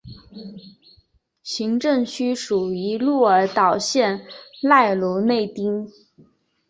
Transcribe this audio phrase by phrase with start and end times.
[1.43, 4.25] 行政区属于鹿儿岛县
[4.63, 5.91] 濑户内町。